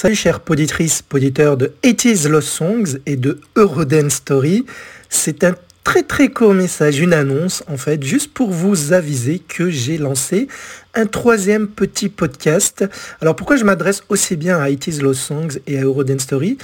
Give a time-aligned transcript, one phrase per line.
[0.00, 4.64] Salut chers poditrices, poditeurs de 80s Lost Songs et de Eurodance Story.
[5.08, 9.70] C'est un très très court message, une annonce en fait, juste pour vous aviser que
[9.70, 10.46] j'ai lancé
[10.94, 12.84] un troisième petit podcast.
[13.20, 16.58] Alors pourquoi je m'adresse aussi bien à 80s Lost Songs et à Eurodance Story?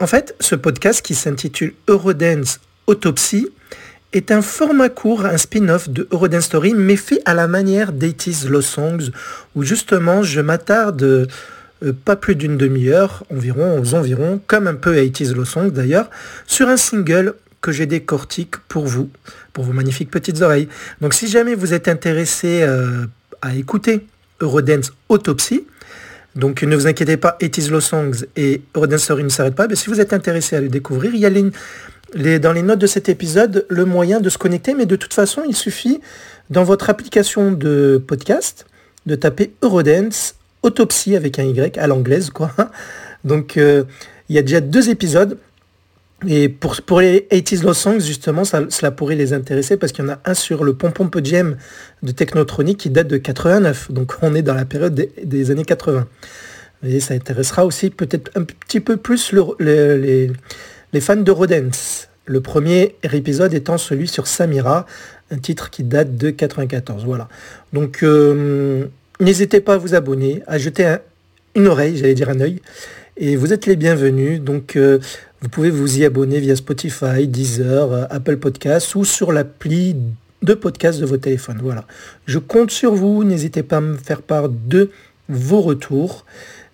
[0.00, 2.58] En fait, ce podcast qui s'intitule Eurodance
[2.88, 3.46] Autopsy
[4.12, 8.48] est un format court, un spin-off de Eurodance Story, mais fait à la manière d'80s
[8.48, 9.12] Lost Songs,
[9.54, 11.28] où justement je m'attarde
[11.84, 16.10] euh, pas plus d'une demi-heure, environ, aux comme un peu 80s Low d'ailleurs,
[16.46, 19.10] sur un single que j'ai décortique pour vous,
[19.52, 20.68] pour vos magnifiques petites oreilles.
[21.00, 23.06] Donc si jamais vous êtes intéressé euh,
[23.42, 24.06] à écouter
[24.40, 25.66] Eurodance Autopsy,
[26.34, 29.74] donc ne vous inquiétez pas, 80s Low Songs et Eurodance Story ne s'arrêtent pas, mais
[29.74, 33.08] si vous êtes intéressé à le découvrir, il y a dans les notes de cet
[33.08, 36.00] épisode le moyen de se connecter, mais de toute façon, il suffit
[36.50, 38.66] dans votre application de podcast
[39.06, 40.34] de taper Eurodance
[40.66, 42.52] Autopsie avec un Y à l'anglaise, quoi.
[43.24, 43.84] Donc, euh,
[44.28, 45.38] il y a déjà deux épisodes.
[46.26, 50.08] Et pour, pour les 80s Lost Songs, justement, cela pourrait les intéresser parce qu'il y
[50.08, 51.56] en a un sur le pompon Gem
[52.02, 53.92] de Technotronic qui date de 89.
[53.92, 56.06] Donc, on est dans la période des, années 80.
[56.84, 60.30] Et ça intéressera aussi peut-être un petit peu plus les,
[60.92, 62.08] les, fans de Rodens.
[62.24, 64.86] Le premier épisode étant celui sur Samira,
[65.30, 67.04] un titre qui date de 94.
[67.04, 67.28] Voilà.
[67.72, 68.86] Donc, euh,
[69.20, 70.96] N'hésitez pas à vous abonner, à jeter
[71.54, 72.60] une oreille, j'allais dire un œil.
[73.16, 74.40] Et vous êtes les bienvenus.
[74.40, 74.98] Donc euh,
[75.40, 79.96] vous pouvez vous y abonner via Spotify, Deezer, euh, Apple Podcasts ou sur l'appli
[80.42, 81.58] de podcast de vos téléphones.
[81.62, 81.84] Voilà.
[82.26, 83.24] Je compte sur vous.
[83.24, 84.90] N'hésitez pas à me faire part de
[85.28, 86.24] vos retours.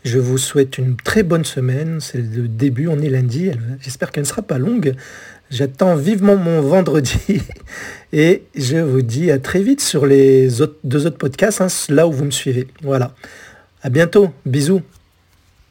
[0.05, 1.99] Je vous souhaite une très bonne semaine.
[2.01, 3.51] C'est le début, on est lundi.
[3.81, 4.95] J'espère qu'elle ne sera pas longue.
[5.51, 7.43] J'attends vivement mon vendredi.
[8.13, 10.49] Et je vous dis à très vite sur les
[10.83, 12.67] deux autres podcasts, hein, là où vous me suivez.
[12.83, 13.15] Voilà.
[13.83, 14.31] À bientôt.
[14.45, 14.83] Bisous.